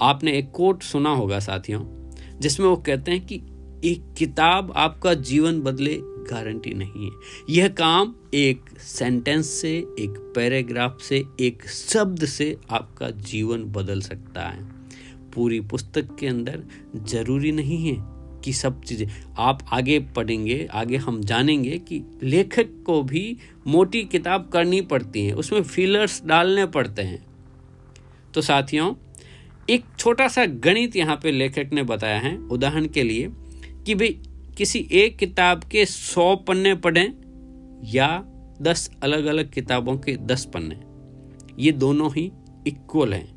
आपने 0.00 0.32
एक 0.32 0.50
कोट 0.50 0.82
सुना 0.82 1.10
होगा, 1.10 1.38
साथियों, 1.38 2.10
जिसमें 2.40 2.66
वो 2.66 2.76
कहते 2.76 3.10
हैं 3.10 3.26
कि 3.26 3.42
एक 3.84 4.14
किताब 4.18 4.72
आपका 4.76 5.14
जीवन 5.14 5.60
बदले 5.60 5.98
गारंटी 6.02 6.74
नहीं 6.74 7.04
है। 7.04 7.10
यह 7.50 7.68
काम 7.68 8.14
एक 8.34 8.60
सेंटेंस 8.78 9.46
से, 9.46 9.76
एक 9.76 10.32
पैराग्राफ 10.34 11.00
से, 11.00 11.24
एक 11.40 11.68
शब्द 11.68 12.24
से 12.24 12.58
आपका 12.70 13.10
जीवन 13.10 13.64
बदल 13.64 14.00
सकता 14.00 14.42
है। 14.42 14.64
पूरी 15.34 15.60
पुस्तक 15.60 16.16
के 16.16 16.26
अंदर 16.26 16.64
ज़रूरी 16.96 17.52
नहीं 17.52 17.86
है 17.86 18.15
कि 18.46 18.52
सब 18.52 18.82
चीज़ें। 18.82 19.06
आप 19.38 19.66
आगे 19.72 19.98
पढ़ेंगे, 19.98 20.68
आगे 20.72 20.96
हम 20.96 21.20
जानेंगे 21.20 21.78
कि 21.78 22.02
लेखक 22.22 22.84
को 22.86 23.02
भी 23.02 23.36
मोटी 23.66 24.04
किताब 24.04 24.50
करनी 24.52 24.80
पड़ती 24.80 25.26
है, 25.26 25.32
उसमें 25.32 25.62
फिलर्स 25.62 26.22
डालने 26.26 26.66
पड़ते 26.66 27.02
हैं। 27.02 27.26
तो 28.34 28.40
साथियों, 28.40 28.94
एक 29.70 29.84
छोटा 29.98 30.28
सा 30.28 30.46
गणित 30.46 30.96
यहाँ 30.96 31.20
पे 31.22 31.32
लेखक 31.32 31.70
ने 31.72 31.82
बताया 31.82 32.18
है, 32.18 32.38
उदाहरण 32.38 32.86
के 32.86 33.02
लिए, 33.02 33.28
कि 33.86 33.94
भाई 33.94 34.20
किसी 34.58 34.88
एक 34.92 35.16
किताब 35.16 35.64
के 35.64 35.84
सौ 35.86 36.36
पन्ने 36.36 36.74
पढ़ें 36.74 37.12
या 37.84 38.24
दस 38.62 38.90
अलग 39.02 39.24
अलग 39.24 39.50
किताबों 39.50 39.96
के 39.96 40.16
दस 40.16 40.44
पन्ने। 40.44 40.78
ये 41.62 41.72
दोनों 41.72 42.10
ही 42.10 42.32
इक्वल 42.66 43.14
हैं। 43.14 43.36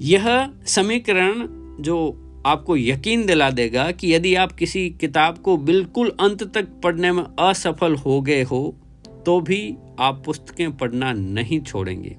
यह 0.00 0.50
समीकरण 0.66 1.46
जो 1.82 2.22
आपको 2.46 2.76
यकीन 2.76 3.24
दिला 3.26 3.50
देगा 3.50 3.90
कि 3.90 4.12
यदि 4.14 4.34
आप 4.34 4.52
किसी 4.52 4.88
किताब 4.90 5.38
को 5.38 5.56
बिल्कुल 5.56 6.12
अंत 6.20 6.42
तक 6.54 6.68
पढ़ने 6.84 7.12
में 7.12 7.22
असफल 7.22 7.94
हो 7.94 8.20
गए 8.20 8.42
हो 8.42 8.60
तो 9.26 9.40
भी 9.40 9.76
आप 10.00 10.22
पुस्तकें 10.26 10.76
पढ़ना 10.76 11.12
नहीं 11.12 11.60
छोड़ेंगे। 11.60 12.16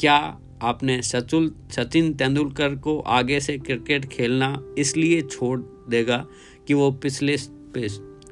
क्या 0.00 0.16
आपने 0.62 1.00
सचुल, 1.02 1.54
सचिन 1.70 2.12
तेंदुलकर 2.14 2.74
को 2.76 2.98
आगे 3.00 3.40
से 3.40 3.56
क्रिकेट 3.58 4.04
खेलना 4.04 4.62
इसलिए 4.78 5.20
छोड़ 5.22 5.60
देगा 5.90 6.24
कि 6.68 6.74
वो 6.74 6.90
पिछले 6.90 7.36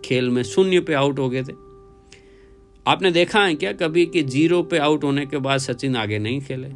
खेल 0.05 0.31
में 0.31 0.43
शून्य 0.43 0.81
पे 0.81 0.95
आउट 0.95 1.19
हो 1.19 1.29
गए 1.31 1.43
थे? 1.43 1.53
आपने 2.87 3.11
देखा 3.11 3.45
है 3.45 3.55
क्या 3.55 3.73
कभी 3.73 4.07
कि 4.07 4.23
ज़ीरो 4.23 4.63
पे 4.63 4.79
आउट 4.79 5.05
होने 5.05 5.27
के 5.27 5.39
बाद 5.39 5.61
सचिन 5.61 5.97
आगे 5.97 6.19
नहीं 6.19 6.41
खेले? 6.41 6.69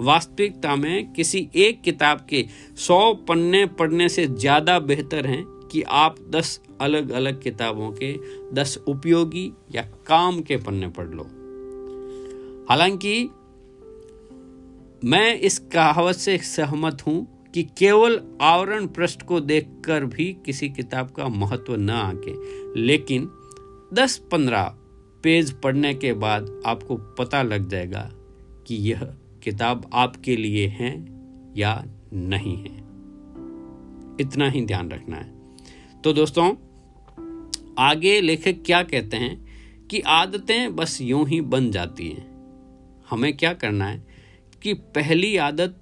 वास्तविकता 0.00 0.76
में 0.76 1.12
किसी 1.12 1.50
एक 1.54 1.82
किताब 1.82 2.26
के 2.30 2.46
सौ 2.76 3.14
पन्ने 3.14 3.66
पढ़ने 3.66 4.08
से 4.08 4.26
ज़्यादा 4.26 4.78
बेहतर 4.78 5.26
हैं 5.26 5.44
कि 5.44 5.82
आप 5.82 6.16
दस 6.30 6.60
अलग 6.80 7.10
अलग 7.10 7.42
किताबों 7.42 7.90
के 7.92 8.16
दस 8.52 8.78
उपयोगी 8.88 9.52
या 9.74 9.82
काम 9.82 10.40
के 10.40 10.56
पन्ने 10.56 10.88
पढ़ 10.88 11.08
लो। 11.08 11.22
हालाँकि, 12.68 13.30
मैं 15.04 15.40
इस 15.40 15.58
कहावत 15.58 16.14
से 16.14 16.38
सहमत 16.38 17.02
हूँ 17.06 17.50
कि 17.54 17.62
केवल 17.62 18.20
आवरण 18.40 18.86
पृष्ठ 18.86 19.22
को 19.22 19.40
देखकर 19.40 20.04
भी 20.04 20.36
किसी 20.46 20.68
किताब 20.68 21.10
का 21.10 21.28
महत्व 21.28 21.76
न 21.76 21.90
आके, 21.90 22.34
लेकिन 22.80 23.30
10-15 23.94 24.74
पेज 25.22 25.52
पढ़ने 25.60 25.94
के 25.94 26.12
बाद 26.12 26.62
आपको 26.66 26.96
पता 26.96 27.42
लग 27.42 27.68
जाएगा 27.68 28.10
कि 28.66 28.74
यह 28.74 29.16
किताब 29.44 29.90
आपके 29.94 30.36
लिए 30.36 30.66
है 30.66 31.06
या 31.56 31.84
नहीं 32.12 32.56
है। 32.56 32.84
इतना 34.20 34.48
ही 34.48 34.66
ध्यान 34.66 34.90
रखना 34.90 35.16
है। 35.16 35.34
तो 36.04 36.12
दोस्तों, 36.12 36.54
आगे 37.78 38.20
लेखक 38.20 38.62
क्या 38.66 38.82
कहते 38.82 39.16
हैं 39.16 39.44
कि 39.86 40.00
आदतें 40.00 40.76
बस 40.76 40.98
यूँ 41.00 41.28
ही 41.28 41.40
बन 41.40 41.70
जाती 41.70 42.08
हैं। 42.08 42.34
हमें 43.10 43.36
क्या 43.36 43.52
करना 43.52 43.86
है 43.86 44.06
कि 44.62 44.74
पहली 44.74 45.36
आदत 45.36 45.76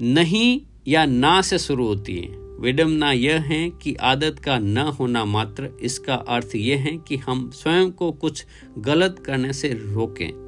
नहीं 0.00 0.60
या 0.88 1.06
ना 1.06 1.42
से 1.42 1.58
शुरू 1.58 1.86
होती 1.86 2.18
है। 2.18 2.44
विडम्बना 2.60 3.12
यह 3.12 3.40
है 3.40 3.70
कि 3.70 3.94
आदत 3.94 4.38
का 4.38 4.58
न 4.58 4.78
होना 4.78 5.24
मात्र 5.24 5.78
इसका 5.82 6.14
अर्थ 6.14 6.48
यह 6.56 6.80
है 6.80 6.96
कि 6.96 7.16
हम 7.16 7.50
स्वयं 7.50 7.90
को 7.90 8.12
कुछ 8.12 8.46
गलत 8.78 9.22
करने 9.26 9.52
से 9.52 9.68
रोकें। 9.68 10.43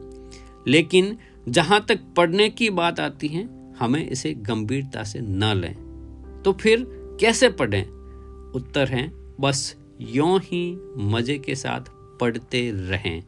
लेकिन 0.67 1.17
जहाँ 1.49 1.85
तक 1.89 2.01
पढ़ने 2.17 2.49
की 2.51 2.71
बात 2.71 3.01
आती 3.01 3.29
है, 3.29 3.49
हमें 3.79 4.09
इसे 4.09 4.33
गंभीरता 4.35 5.03
से 5.03 5.21
न 5.21 5.55
लें। 5.57 5.75
तो 6.45 6.53
फिर 6.53 6.87
कैसे 7.21 7.49
पढ़ें? 7.49 7.85
उत्तर 8.55 8.89
है, 8.89 9.11
बस 9.41 9.77
यों 10.01 10.41
ही 10.41 10.77
मज़े 10.97 11.39
के 11.39 11.55
साथ 11.55 11.81
पढ़ते 12.21 12.71
रहें। 12.71 13.23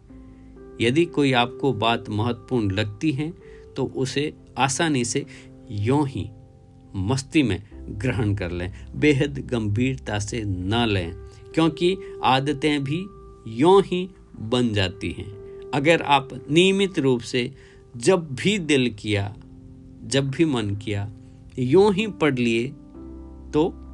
यदि 0.80 1.04
कोई 1.04 1.32
आपको 1.32 1.72
बात 1.72 2.08
महत्वपूर्ण 2.08 2.70
लगती 2.70 3.12
है 3.12 3.32
तो 3.76 3.84
उसे 3.86 4.32
आसानी 4.58 5.04
से 5.04 5.24
यों 5.70 6.06
ही 6.06 6.28
मस्ती 6.96 7.42
में 7.42 7.62
ग्रहण 7.88 8.34
कर 8.34 8.50
लें। 8.50 8.72
बेहद 8.96 9.38
गंभीरता 9.46 10.18
से 10.18 10.42
न 10.44 10.86
लें, 10.88 11.12
क्योंकि 11.54 11.96
आदतें 12.24 12.84
भी 12.84 13.04
यों 13.56 13.82
ही 13.82 14.08
बन 14.40 14.72
जाती 14.72 15.10
हैं। 15.10 15.47
अगर 15.74 16.02
आप 16.02 16.28
नियमित 16.50 16.98
रूप 16.98 17.20
से 17.20 17.52
जब 17.96 18.34
भी 18.34 18.58
दिल 18.58 18.90
किया, 18.90 19.36
जब 20.04 20.30
भी 20.30 20.44
मन 20.44 20.74
किया, 20.74 21.12
यों 21.58 21.94
ही 21.94 22.06
पढ़ 22.06 22.34
लिए 22.34 22.68
तो 23.52 23.84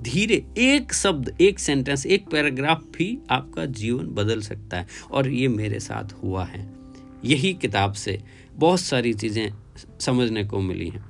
धीरे 0.00 0.46
एक 0.58 0.94
शब्द, 0.94 1.36
एक 1.40 1.58
सेंटेंस 1.58 2.06
एक 2.06 2.28
पैराग्राफ 2.28 2.84
भी 2.98 3.18
आपका 3.30 3.66
जीवन 3.66 4.06
बदल 4.06 4.40
सकता 4.40 4.76
है। 4.76 4.86
और 5.10 5.28
ये 5.28 5.48
मेरे 5.48 5.80
साथ 5.80 6.12
हुआ 6.22 6.44
है। 6.44 6.72
यही 7.24 7.54
किताब 7.54 7.92
से 7.92 8.22
बहुत 8.54 8.80
सारी 8.80 9.12
चीज़ें 9.12 9.50
समझने 10.00 10.44
को 10.44 10.60
मिली 10.60 10.88
हैं। 10.88 11.04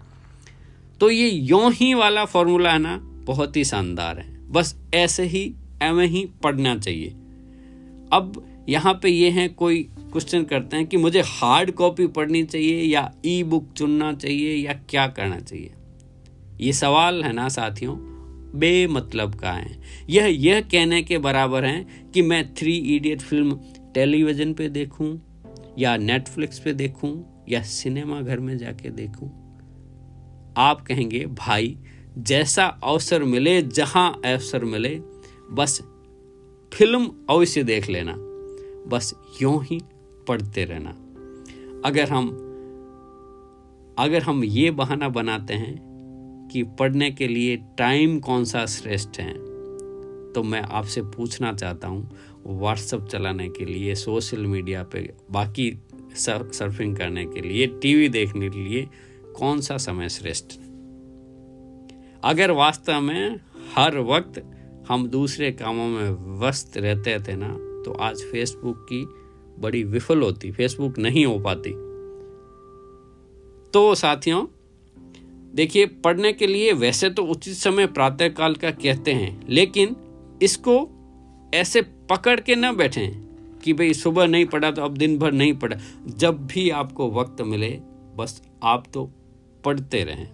तो 1.00 1.10
ये 1.10 1.28
यों 1.28 1.72
ही 1.72 1.94
वाला 1.94 2.24
फॉर्मूला 2.24 2.72
है 2.72 2.78
ना, 2.78 2.96
बहुत 3.02 3.56
ही 3.56 3.64
शानदार 3.64 4.18
है। 4.18 4.50
बस 4.52 4.76
ऐसे 4.94 5.22
ही 5.22 5.54
एवं 5.82 6.04
ही 6.04 6.28
पढ़ना 6.42 6.78
चाहिए। 6.78 7.08
अब 8.12 8.46
यहाँ 8.68 9.00
पे 9.02 9.08
ये 9.08 9.30
हैं, 9.30 9.54
कोई 9.54 9.82
क्वेश्चन 9.82 10.44
करते 10.44 10.76
हैं 10.76 10.86
कि 10.86 10.96
मुझे 10.96 11.20
हार्ड 11.20 11.70
कॉपी 11.70 12.06
पढ़नी 12.06 12.44
चाहिए 12.44 12.82
या 12.82 13.14
ई 13.26 13.42
बुक 13.42 13.72
चुनना 13.72 14.12
चाहिए 14.12 14.66
या 14.66 14.72
क्या 14.72 15.06
करना 15.06 15.38
चाहिए? 15.40 15.70
ये 16.60 16.72
सवाल 16.72 17.24
है 17.24 17.32
ना 17.32 17.48
साथियों? 17.48 17.96
बेमतलब 18.58 19.34
का 19.34 19.52
है। 19.52 19.82
यह 20.10 20.26
यह 20.26 20.60
कहने 20.60 21.02
के 21.02 21.18
बराबर 21.18 21.64
है 21.64 21.86
कि 22.14 22.22
मैं 22.22 22.54
थ्री 22.54 22.76
इडियट 22.76 23.20
फ़िल्म 23.20 23.60
टेलीविज़न 23.94 24.54
पे 24.54 24.68
देखूँ 24.68 25.22
या 25.78 25.96
नेटफ्लिक्स 25.96 26.58
पे 26.58 26.72
देखूँ 26.72 27.44
या 27.48 27.62
सिनेमा 27.62 28.20
घर 28.20 28.40
में 28.40 28.58
जाके 28.58 28.90
देखूँ। 28.90 29.28
आप 30.56 30.80
कहेंगे, 30.80 31.26
भाई, 31.26 31.78
जैसा 32.18 32.66
अवसर 32.66 33.22
मिले, 33.22 33.62
जहाँ 33.62 34.20
अवसर 34.24 34.64
मिले, 34.64 35.00
बस 35.50 35.80
फ़िल्म 36.74 37.10
अवश्य 37.30 37.62
देख 37.62 37.90
लेना। 37.90 38.27
बस 38.88 39.14
यूँ 39.42 39.64
ही 39.64 39.80
पढ़ते 40.28 40.64
रहना। 40.64 40.90
अगर 41.84 42.08
हम 42.08 42.28
अगर 43.98 44.22
हम 44.22 44.44
ये 44.44 44.70
बहाना 44.70 45.08
बनाते 45.08 45.54
हैं 45.54 46.48
कि 46.52 46.62
पढ़ने 46.62 47.10
के 47.10 47.28
लिए 47.28 47.56
टाइम 47.78 48.18
कौन 48.20 48.44
सा 48.44 48.66
श्रेष्ठ 48.66 49.18
है 49.20 49.32
तो 50.32 50.42
मैं 50.42 50.60
आपसे 50.60 51.02
पूछना 51.02 51.52
चाहता 51.52 51.88
हूँ 51.88 52.10
व्हाट्सअप 52.46 53.06
चलाने 53.08 53.48
के 53.48 53.64
लिए, 53.64 53.94
सोशल 53.94 54.46
मीडिया 54.46 54.82
पे, 54.82 55.12
बाकी 55.30 55.82
सर्फिंग 56.14 56.96
करने 56.96 57.24
के 57.24 57.40
लिए, 57.40 57.66
टीवी 57.66 58.08
देखने 58.08 58.48
के 58.50 58.58
लिए 58.58 58.88
कौन 59.36 59.60
सा 59.60 59.76
समय 59.76 60.08
श्रेष्ठ? 60.08 60.46
अगर 62.24 62.50
वास्तव 62.50 63.00
में 63.00 63.40
हर 63.76 63.98
वक्त 63.98 64.42
हम 64.88 65.08
दूसरे 65.08 65.52
कामों 65.52 65.88
में 65.88 66.38
व्यस्त 66.40 66.76
रहते 66.76 67.18
थे 67.18 67.36
ना 67.36 67.67
तो 67.88 67.92
आज 67.94 68.22
फेसबुक 68.22 68.86
की 68.92 69.06
बड़ी 69.58 69.82
विफल 69.84 70.22
होती 70.22 70.50
फेसबुक 70.52 70.98
नहीं 70.98 71.26
हो 71.26 71.38
पाती। 71.38 71.70
तो 73.70 73.94
साथियों, 73.94 74.46
देखिए, 75.54 75.86
पढ़ने 75.86 76.32
के 76.32 76.46
लिए 76.46 76.72
वैसे 76.72 77.10
तो 77.10 77.22
उचित 77.24 77.54
समय 77.54 77.86
प्रातःकाल 77.86 78.54
का 78.54 78.70
कहते 78.70 79.12
हैं, 79.12 79.46
लेकिन 79.48 79.96
इसको 80.42 80.76
ऐसे 81.54 81.82
पकड़ 81.82 82.40
के 82.40 82.54
ना 82.54 82.72
बैठे 82.72 83.06
कि 83.64 83.72
भाई 83.72 83.94
सुबह 83.94 84.26
नहीं 84.26 84.46
पढ़ा 84.46 84.70
तो 84.70 84.82
अब 84.82 84.96
दिन 84.96 85.18
भर 85.18 85.32
नहीं 85.32 85.54
पढ़ा। 85.54 85.78
जब 86.06 86.46
भी 86.46 86.70
आपको 86.70 87.10
वक्त 87.10 87.40
मिले, 87.42 87.70
बस 88.16 88.42
आप 88.62 88.84
तो 88.94 89.10
पढ़ते 89.64 90.04
रहें। 90.04 90.28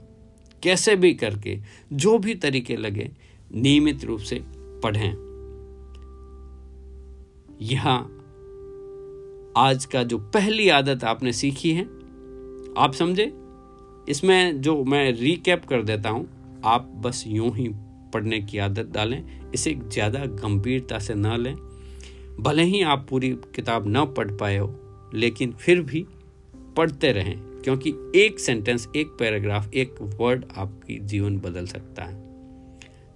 कैसे 0.62 0.96
भी 0.96 1.14
करके, 1.14 1.58
जो 1.92 2.18
भी 2.18 2.34
तरीके 2.34 2.76
लगे, 2.76 3.10
नियमित 3.54 4.04
रूप 4.04 4.20
से 4.20 4.40
पढ़ें। 4.82 5.33
यहाँ 7.62 7.98
आज 9.56 9.84
का 9.84 10.02
जो 10.02 10.18
पहली 10.18 10.68
आदत 10.68 11.04
आपने 11.04 11.32
सीखी 11.32 11.72
है, 11.72 11.84
आप 12.78 12.92
समझे? 12.94 13.32
इसमें 14.08 14.60
जो 14.60 14.82
मैं 14.84 15.12
रिकैप 15.12 15.64
कर 15.64 15.82
देता 15.82 16.08
हूँ, 16.08 16.26
आप 16.64 16.90
बस 16.96 17.22
यूँ 17.26 17.54
ही 17.56 17.68
पढ़ने 18.14 18.40
की 18.40 18.58
आदत 18.58 18.90
डालें, 18.94 19.22
इसे 19.54 19.74
ज़्यादा 19.84 20.24
गंभीरता 20.26 20.98
से 20.98 21.14
न 21.14 21.36
लें। 21.36 21.54
भले 22.40 22.62
ही 22.62 22.82
आप 22.82 23.06
पूरी 23.10 23.30
किताब 23.54 23.86
ना 23.86 24.04
पढ़ 24.04 24.30
पाए 24.30 24.56
हो, 24.58 24.74
लेकिन 25.14 25.52
फिर 25.52 25.80
भी 25.82 26.06
पढ़ते 26.76 27.12
रहें, 27.12 27.38
क्योंकि 27.62 27.94
एक 28.16 28.40
सेंटेंस 28.40 28.88
एक 28.96 29.16
पैराग्राफ 29.18 29.72
एक 29.74 29.94
वर्ड 30.20 30.44
आपकी 30.56 30.98
जीवन 31.00 31.38
बदल 31.38 31.66
सकता 31.66 32.04
है। 32.04 32.22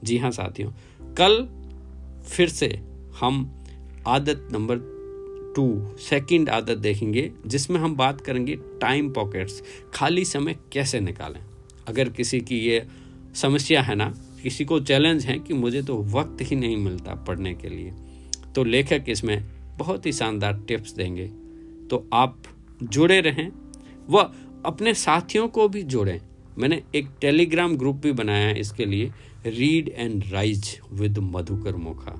जी 0.04 0.18
हाँ 0.18 0.30
साथियों, 0.30 0.70
कल 1.14 1.46
फिर 2.26 2.48
से 2.48 2.68
हम 3.20 3.44
आदत 4.08 4.48
नंबर 4.52 4.76
टू 5.56 5.96
सेकंड 6.00 6.48
आदत 6.48 6.78
देखेंगे, 6.78 7.30
जिसमें 7.46 7.78
हम 7.80 7.96
बात 7.96 8.20
करेंगे 8.20 8.56
टाइम 8.80 9.12
पॉकेट्स 9.12 9.62
खाली 9.94 10.24
समय 10.24 10.56
कैसे 10.72 11.00
निकालें। 11.00 11.40
अगर 11.88 12.08
किसी 12.08 12.40
की 12.40 12.58
ये 12.58 12.86
समस्या 13.34 13.82
है 13.82 13.94
ना, 13.94 14.12
किसी 14.42 14.64
को 14.64 14.78
चैलेंज 14.80 15.24
है 15.26 15.38
कि 15.38 15.54
मुझे 15.54 15.82
तो 15.82 15.96
वक्त 16.10 16.42
ही 16.42 16.56
नहीं 16.56 16.76
मिलता 16.76 17.14
पढ़ने 17.24 17.54
के 17.54 17.68
लिए 17.68 17.92
तो 18.54 18.64
लेखक 18.64 19.04
इसमें 19.08 19.42
बहुत 19.78 20.06
ही 20.06 20.12
शानदार 20.12 20.62
टिप्स 20.68 20.92
देंगे। 20.92 21.26
तो 21.90 22.08
आप 22.12 22.42
जुड़े 22.82 23.20
रहें 23.20 23.50
व 24.10 24.22
अपने 24.66 24.94
साथियों 24.94 25.48
को 25.48 25.68
भी 25.68 25.82
जोड़ें। 25.84 26.20
मैंने 26.58 26.82
एक 26.94 27.08
टेलीग्राम 27.20 27.76
ग्रुप 27.76 27.96
भी 27.96 28.12
बनाया 28.12 28.46
है 28.46 28.58
इसके 28.60 28.84
लिए 28.84 29.10
read 29.46 29.88
and 29.88 30.24
rise 30.32 30.78
with 30.92 31.18
Madhukar 31.18 31.76
Mokha. 31.76 32.14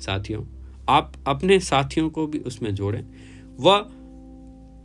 साथियों 0.00 0.42
आप 0.88 1.12
अपने 1.26 1.60
साथियों 1.60 2.10
को 2.10 2.26
भी 2.26 2.38
उसमें 2.38 2.74
जोड़ें। 2.74 3.04
व 3.60 3.90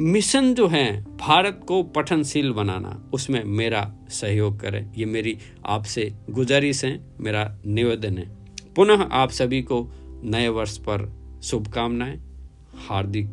मिशन 0.02 0.54
जो 0.54 0.68
है, 0.68 1.18
भारत 1.18 1.62
को 1.68 1.84
पठनशील 1.84 2.52
बनाना, 2.52 3.10
उसमें 3.14 3.44
मेरा 3.44 3.96
सहयोग 4.10 4.60
करें। 4.60 4.94
ये 4.98 5.06
मेरी 5.06 5.38
आपसे 5.66 6.14
गुजारिश 6.30 6.86
है, 6.86 7.02
मेरा 7.20 7.58
निवेदन 7.66 8.18
है। 8.18 8.36
पुनः 8.76 9.04
आप 9.04 9.30
सभी 9.30 9.62
को 9.62 9.92
नए 10.24 10.48
वर्ष 10.48 10.78
पर 10.78 11.14
शुभकामनाएँ। 11.44 12.22
हार्दिक 12.90 13.28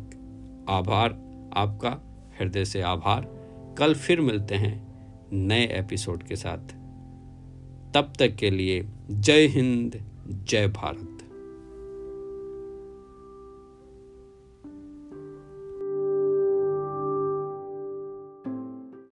आभार, 0.69 1.09
आपका 1.53 2.01
हृदय 2.39 2.65
से 2.65 2.81
आभार। 2.81 3.37
कल 3.77 3.93
फिर 3.93 4.21
मिलते 4.21 4.55
हैं 4.55 4.87
नए 5.33 5.65
एपिसोड 5.65 6.23
के 6.23 6.35
साथ। 6.35 6.71
तब 7.93 8.13
तक 8.19 8.35
के 8.35 8.49
लिए 8.49 8.85
जय 9.11 9.47
हिंद, 9.47 10.01
जय 10.27 10.67
भारत। 10.67 11.16